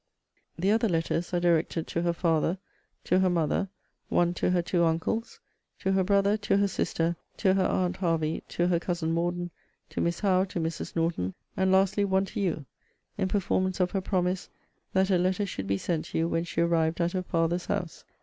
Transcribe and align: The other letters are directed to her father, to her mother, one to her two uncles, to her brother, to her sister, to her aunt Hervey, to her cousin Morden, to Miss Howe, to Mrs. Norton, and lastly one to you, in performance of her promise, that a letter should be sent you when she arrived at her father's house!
The 0.57 0.71
other 0.71 0.89
letters 0.89 1.31
are 1.31 1.39
directed 1.39 1.85
to 1.89 2.01
her 2.01 2.11
father, 2.13 2.57
to 3.03 3.19
her 3.19 3.29
mother, 3.29 3.69
one 4.09 4.33
to 4.33 4.49
her 4.49 4.63
two 4.63 4.83
uncles, 4.83 5.39
to 5.77 5.91
her 5.91 6.03
brother, 6.03 6.37
to 6.37 6.57
her 6.57 6.67
sister, 6.67 7.15
to 7.37 7.53
her 7.53 7.65
aunt 7.67 7.97
Hervey, 7.97 8.41
to 8.47 8.65
her 8.65 8.79
cousin 8.79 9.11
Morden, 9.11 9.51
to 9.91 10.01
Miss 10.01 10.21
Howe, 10.21 10.45
to 10.45 10.59
Mrs. 10.59 10.95
Norton, 10.95 11.35
and 11.55 11.71
lastly 11.71 12.03
one 12.03 12.25
to 12.25 12.39
you, 12.39 12.65
in 13.15 13.27
performance 13.27 13.79
of 13.79 13.91
her 13.91 14.01
promise, 14.01 14.49
that 14.91 15.11
a 15.11 15.19
letter 15.19 15.45
should 15.45 15.67
be 15.67 15.77
sent 15.77 16.15
you 16.15 16.27
when 16.27 16.45
she 16.45 16.61
arrived 16.61 16.99
at 16.99 17.11
her 17.11 17.21
father's 17.21 17.67
house! 17.67 18.03